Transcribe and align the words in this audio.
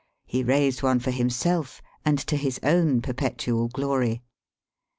He 0.25 0.41
raised 0.43 0.81
one 0.81 0.99
for 0.99 1.11
himself 1.11 1.79
and 2.03 2.17
to 2.17 2.35
his 2.35 2.59
own 2.63 3.03
per 3.03 3.13
petual 3.13 3.71
glory. 3.71 4.23